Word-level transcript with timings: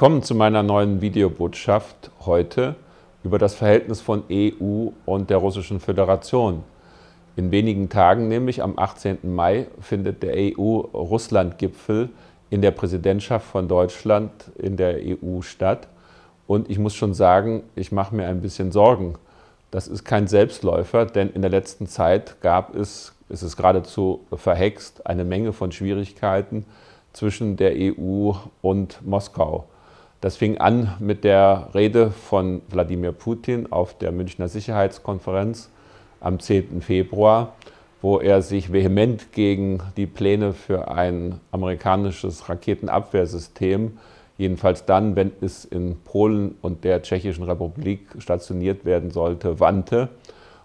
Willkommen 0.00 0.22
zu 0.22 0.34
meiner 0.34 0.62
neuen 0.62 1.02
Videobotschaft 1.02 2.10
heute 2.24 2.74
über 3.22 3.38
das 3.38 3.54
Verhältnis 3.54 4.00
von 4.00 4.22
EU 4.32 4.92
und 5.04 5.28
der 5.28 5.36
Russischen 5.36 5.78
Föderation. 5.78 6.64
In 7.36 7.50
wenigen 7.50 7.90
Tagen, 7.90 8.26
nämlich 8.28 8.62
am 8.62 8.78
18. 8.78 9.18
Mai, 9.24 9.66
findet 9.78 10.22
der 10.22 10.32
EU-Russland-Gipfel 10.36 12.08
in 12.48 12.62
der 12.62 12.70
Präsidentschaft 12.70 13.44
von 13.44 13.68
Deutschland 13.68 14.30
in 14.56 14.78
der 14.78 15.00
EU 15.04 15.42
statt. 15.42 15.86
Und 16.46 16.70
ich 16.70 16.78
muss 16.78 16.94
schon 16.94 17.12
sagen, 17.12 17.64
ich 17.74 17.92
mache 17.92 18.14
mir 18.14 18.26
ein 18.26 18.40
bisschen 18.40 18.72
Sorgen. 18.72 19.16
Das 19.70 19.86
ist 19.86 20.06
kein 20.06 20.28
Selbstläufer, 20.28 21.04
denn 21.04 21.28
in 21.28 21.42
der 21.42 21.50
letzten 21.50 21.86
Zeit 21.86 22.40
gab 22.40 22.74
es, 22.74 23.12
es 23.28 23.42
ist 23.42 23.54
geradezu 23.54 24.24
verhext, 24.34 25.06
eine 25.06 25.26
Menge 25.26 25.52
von 25.52 25.72
Schwierigkeiten 25.72 26.64
zwischen 27.12 27.58
der 27.58 27.74
EU 27.76 28.32
und 28.62 29.06
Moskau. 29.06 29.66
Das 30.20 30.36
fing 30.36 30.58
an 30.58 30.96
mit 30.98 31.24
der 31.24 31.70
Rede 31.74 32.10
von 32.10 32.60
Wladimir 32.68 33.12
Putin 33.12 33.72
auf 33.72 33.96
der 33.96 34.12
Münchner 34.12 34.48
Sicherheitskonferenz 34.48 35.70
am 36.20 36.38
10. 36.38 36.82
Februar, 36.82 37.54
wo 38.02 38.18
er 38.18 38.42
sich 38.42 38.70
vehement 38.70 39.32
gegen 39.32 39.78
die 39.96 40.04
Pläne 40.06 40.52
für 40.52 40.90
ein 40.90 41.40
amerikanisches 41.52 42.50
Raketenabwehrsystem, 42.50 43.96
jedenfalls 44.36 44.84
dann, 44.84 45.16
wenn 45.16 45.32
es 45.40 45.64
in 45.64 45.96
Polen 46.04 46.54
und 46.60 46.84
der 46.84 47.00
Tschechischen 47.00 47.44
Republik 47.44 48.00
stationiert 48.18 48.84
werden 48.84 49.10
sollte, 49.10 49.58
wandte. 49.58 50.10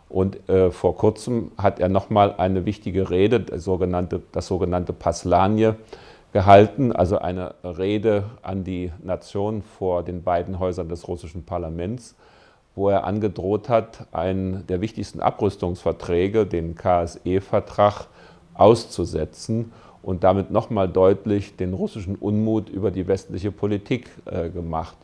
Und 0.09 0.49
äh, 0.49 0.69
vor 0.69 0.97
kurzem 0.97 1.51
hat 1.57 1.79
er 1.79 1.87
nochmal 1.87 2.35
eine 2.37 2.65
wichtige 2.65 3.09
Rede, 3.09 3.39
das 3.39 3.63
sogenannte, 3.63 4.21
das 4.33 4.47
sogenannte 4.47 4.91
Paslanje, 4.91 5.77
gehalten, 6.35 6.91
also 6.91 7.17
eine 7.17 7.55
Rede 7.63 8.25
an 8.41 8.65
die 8.65 8.91
Nation 9.01 9.61
vor 9.61 10.03
den 10.03 10.21
beiden 10.21 10.59
Häusern 10.59 10.89
des 10.89 11.07
russischen 11.07 11.45
Parlaments, 11.45 12.13
wo 12.75 12.89
er 12.89 13.05
angedroht 13.05 13.69
hat, 13.69 14.05
einen 14.11 14.67
der 14.67 14.81
wichtigsten 14.81 15.21
Abrüstungsverträge, 15.21 16.45
den 16.45 16.75
KSE-Vertrag, 16.75 18.07
auszusetzen 18.53 19.71
und 20.03 20.25
damit 20.25 20.51
nochmal 20.51 20.89
deutlich 20.89 21.55
den 21.55 21.73
russischen 21.73 22.17
Unmut 22.17 22.67
über 22.67 22.91
die 22.91 23.07
westliche 23.07 23.53
Politik 23.53 24.09
äh, 24.25 24.49
gemacht. 24.49 24.97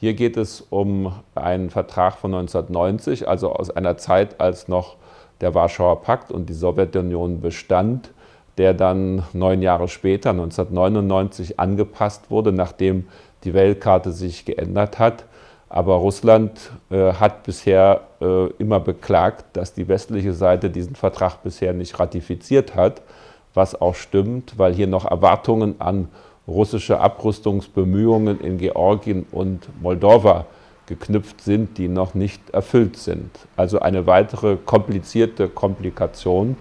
Hier 0.00 0.14
geht 0.14 0.36
es 0.36 0.60
um 0.70 1.12
einen 1.36 1.70
Vertrag 1.70 2.16
von 2.16 2.34
1990, 2.34 3.28
also 3.28 3.52
aus 3.52 3.70
einer 3.70 3.96
Zeit, 3.96 4.40
als 4.40 4.66
noch 4.66 4.96
der 5.40 5.54
Warschauer 5.54 6.02
Pakt 6.02 6.32
und 6.32 6.48
die 6.48 6.52
Sowjetunion 6.52 7.40
bestand 7.40 8.10
der 8.58 8.74
dann 8.74 9.24
neun 9.32 9.62
Jahre 9.62 9.88
später, 9.88 10.30
1999, 10.30 11.58
angepasst 11.58 12.30
wurde, 12.30 12.52
nachdem 12.52 13.06
die 13.44 13.54
Weltkarte 13.54 14.12
sich 14.12 14.44
geändert 14.44 14.98
hat. 14.98 15.24
Aber 15.68 15.96
Russland 15.96 16.70
äh, 16.90 17.14
hat 17.14 17.42
bisher 17.42 18.02
äh, 18.20 18.46
immer 18.58 18.80
beklagt, 18.80 19.56
dass 19.56 19.74
die 19.74 19.88
westliche 19.88 20.32
Seite 20.32 20.70
diesen 20.70 20.94
Vertrag 20.94 21.42
bisher 21.42 21.72
nicht 21.72 21.98
ratifiziert 21.98 22.76
hat, 22.76 23.02
was 23.54 23.80
auch 23.80 23.94
stimmt, 23.94 24.58
weil 24.58 24.72
hier 24.72 24.86
noch 24.86 25.04
Erwartungen 25.04 25.80
an 25.80 26.08
russische 26.46 27.00
Abrüstungsbemühungen 27.00 28.40
in 28.40 28.58
Georgien 28.58 29.26
und 29.32 29.68
Moldova 29.82 30.46
geknüpft 30.86 31.40
sind, 31.40 31.78
die 31.78 31.88
noch 31.88 32.14
nicht 32.14 32.50
erfüllt 32.50 32.96
sind. 32.96 33.30
Also 33.56 33.80
eine 33.80 34.06
weitere 34.06 34.56
komplizierte 34.56 35.48
Komplikation. 35.48 36.56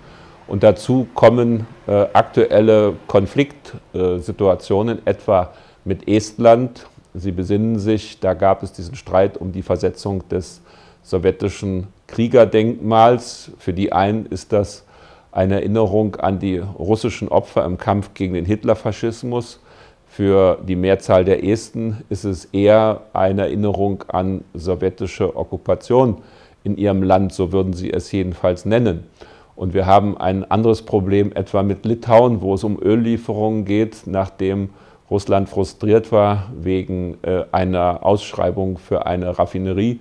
Und 0.47 0.63
dazu 0.63 1.07
kommen 1.13 1.67
äh, 1.87 2.05
aktuelle 2.13 2.95
Konfliktsituationen, 3.07 4.99
äh, 5.05 5.09
etwa 5.09 5.53
mit 5.85 6.07
Estland. 6.07 6.87
Sie 7.13 7.31
besinnen 7.31 7.79
sich, 7.79 8.19
da 8.19 8.33
gab 8.33 8.63
es 8.63 8.73
diesen 8.73 8.95
Streit 8.95 9.37
um 9.37 9.51
die 9.51 9.61
Versetzung 9.61 10.27
des 10.29 10.61
sowjetischen 11.03 11.87
Kriegerdenkmals. 12.07 13.51
Für 13.57 13.73
die 13.73 13.93
einen 13.93 14.25
ist 14.25 14.51
das 14.51 14.85
eine 15.31 15.55
Erinnerung 15.55 16.15
an 16.17 16.39
die 16.39 16.57
russischen 16.57 17.27
Opfer 17.29 17.65
im 17.65 17.77
Kampf 17.77 18.13
gegen 18.13 18.33
den 18.33 18.45
Hitlerfaschismus. 18.45 19.59
Für 20.07 20.59
die 20.61 20.75
Mehrzahl 20.75 21.25
der 21.25 21.43
Esten 21.43 22.03
ist 22.09 22.23
es 22.23 22.45
eher 22.45 23.01
eine 23.13 23.43
Erinnerung 23.43 24.03
an 24.09 24.43
sowjetische 24.53 25.35
Okkupation 25.35 26.21
in 26.63 26.77
ihrem 26.77 27.01
Land, 27.01 27.33
so 27.33 27.51
würden 27.51 27.73
sie 27.73 27.91
es 27.91 28.11
jedenfalls 28.11 28.65
nennen. 28.65 29.07
Und 29.55 29.73
wir 29.73 29.85
haben 29.85 30.17
ein 30.17 30.49
anderes 30.49 30.81
Problem 30.81 31.31
etwa 31.33 31.63
mit 31.63 31.85
Litauen, 31.85 32.41
wo 32.41 32.55
es 32.55 32.63
um 32.63 32.81
Öllieferungen 32.81 33.65
geht, 33.65 34.03
nachdem 34.05 34.69
Russland 35.11 35.47
frustriert 35.49 36.11
war 36.11 36.49
wegen 36.59 37.17
äh, 37.21 37.43
einer 37.51 38.03
Ausschreibung 38.03 38.77
für 38.77 39.05
eine 39.05 39.37
Raffinerie, 39.37 39.99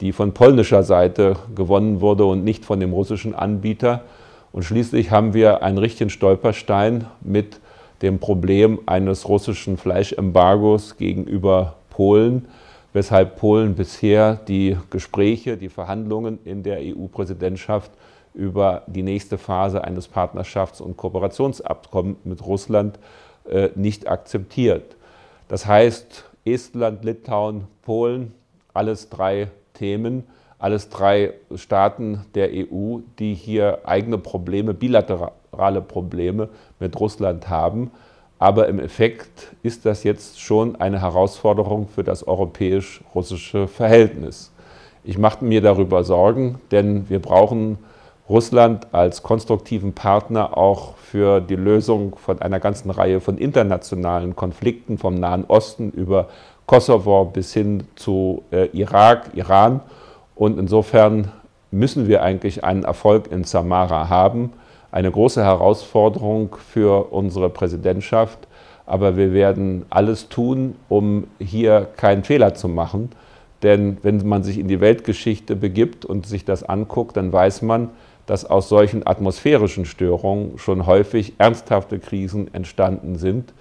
die 0.00 0.12
von 0.12 0.34
polnischer 0.34 0.82
Seite 0.82 1.36
gewonnen 1.54 2.00
wurde 2.00 2.24
und 2.24 2.44
nicht 2.44 2.64
von 2.64 2.78
dem 2.78 2.92
russischen 2.92 3.34
Anbieter. 3.34 4.02
Und 4.52 4.64
schließlich 4.64 5.10
haben 5.10 5.34
wir 5.34 5.62
einen 5.62 5.78
richtigen 5.78 6.10
Stolperstein 6.10 7.06
mit 7.22 7.60
dem 8.02 8.18
Problem 8.18 8.80
eines 8.86 9.28
russischen 9.28 9.78
Fleischembargos 9.78 10.96
gegenüber 10.96 11.76
Polen, 11.90 12.46
weshalb 12.92 13.36
Polen 13.36 13.74
bisher 13.74 14.34
die 14.34 14.76
Gespräche, 14.90 15.56
die 15.56 15.68
Verhandlungen 15.68 16.38
in 16.44 16.62
der 16.62 16.78
EU-Präsidentschaft 16.80 17.90
über 18.34 18.82
die 18.86 19.02
nächste 19.02 19.38
Phase 19.38 19.84
eines 19.84 20.10
Partnerschafts- 20.10 20.80
und 20.80 20.96
Kooperationsabkommens 20.96 22.18
mit 22.24 22.44
Russland 22.44 22.98
äh, 23.48 23.70
nicht 23.74 24.08
akzeptiert. 24.08 24.96
Das 25.48 25.66
heißt, 25.66 26.24
Estland, 26.44 27.04
Litauen, 27.04 27.64
Polen, 27.82 28.32
alles 28.72 29.10
drei 29.10 29.48
Themen, 29.74 30.24
alles 30.58 30.88
drei 30.88 31.34
Staaten 31.56 32.24
der 32.34 32.50
EU, 32.52 32.98
die 33.18 33.34
hier 33.34 33.80
eigene 33.84 34.18
Probleme, 34.18 34.74
bilaterale 34.74 35.82
Probleme 35.82 36.48
mit 36.78 36.98
Russland 36.98 37.48
haben. 37.48 37.90
Aber 38.38 38.68
im 38.68 38.78
Effekt 38.80 39.52
ist 39.62 39.86
das 39.86 40.04
jetzt 40.04 40.40
schon 40.40 40.76
eine 40.76 41.00
Herausforderung 41.00 41.88
für 41.88 42.02
das 42.02 42.26
europäisch-russische 42.26 43.68
Verhältnis. 43.68 44.52
Ich 45.04 45.18
mache 45.18 45.44
mir 45.44 45.60
darüber 45.60 46.04
Sorgen, 46.04 46.60
denn 46.70 47.08
wir 47.08 47.20
brauchen 47.20 47.78
Russland 48.32 48.86
als 48.94 49.22
konstruktiven 49.22 49.92
Partner 49.92 50.56
auch 50.56 50.96
für 50.96 51.42
die 51.42 51.54
Lösung 51.54 52.16
von 52.16 52.40
einer 52.40 52.60
ganzen 52.60 52.90
Reihe 52.90 53.20
von 53.20 53.36
internationalen 53.36 54.34
Konflikten 54.34 54.96
vom 54.96 55.16
Nahen 55.16 55.44
Osten 55.48 55.90
über 55.90 56.28
Kosovo 56.64 57.26
bis 57.26 57.52
hin 57.52 57.84
zu 57.94 58.42
äh, 58.50 58.68
Irak, 58.72 59.32
Iran. 59.34 59.80
Und 60.34 60.58
insofern 60.58 61.30
müssen 61.70 62.08
wir 62.08 62.22
eigentlich 62.22 62.64
einen 62.64 62.84
Erfolg 62.84 63.30
in 63.30 63.44
Samara 63.44 64.08
haben. 64.08 64.54
Eine 64.90 65.10
große 65.10 65.44
Herausforderung 65.44 66.56
für 66.56 67.12
unsere 67.12 67.50
Präsidentschaft. 67.50 68.38
Aber 68.86 69.18
wir 69.18 69.34
werden 69.34 69.84
alles 69.90 70.30
tun, 70.30 70.76
um 70.88 71.26
hier 71.38 71.86
keinen 71.98 72.24
Fehler 72.24 72.54
zu 72.54 72.68
machen. 72.68 73.10
Denn 73.62 73.98
wenn 74.02 74.26
man 74.26 74.42
sich 74.42 74.58
in 74.58 74.68
die 74.68 74.80
Weltgeschichte 74.80 75.54
begibt 75.54 76.06
und 76.06 76.26
sich 76.26 76.46
das 76.46 76.62
anguckt, 76.62 77.18
dann 77.18 77.30
weiß 77.30 77.60
man, 77.60 77.90
dass 78.26 78.44
aus 78.44 78.68
solchen 78.68 79.06
atmosphärischen 79.06 79.84
Störungen 79.84 80.58
schon 80.58 80.86
häufig 80.86 81.34
ernsthafte 81.38 81.98
Krisen 81.98 82.52
entstanden 82.54 83.16
sind. 83.16 83.52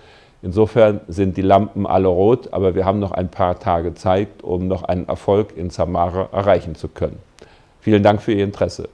Insofern 0.44 1.02
sind 1.08 1.38
die 1.38 1.42
Lampen 1.42 1.86
alle 1.86 2.08
rot, 2.08 2.52
aber 2.52 2.74
wir 2.74 2.86
haben 2.86 3.00
noch 3.00 3.12
ein 3.12 3.30
paar 3.30 3.60
Tage 3.60 3.94
Zeit, 3.94 4.42
um 4.42 4.68
noch 4.68 4.84
einen 4.84 5.08
Erfolg 5.08 5.56
in 5.56 5.70
Samara 5.70 6.30
erreichen 6.32 6.76
zu 6.76 6.88
können. 6.88 7.20
Vielen 7.80 8.04
Dank 8.04 8.22
für 8.22 8.34
Ihr 8.34 8.44
Interesse. 8.44 8.90